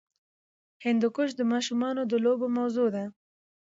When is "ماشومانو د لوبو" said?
1.51-2.47